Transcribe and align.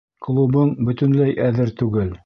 Клубың 0.27 0.71
бөтөнләй 0.89 1.37
әҙер 1.51 1.77
түгел! 1.85 2.15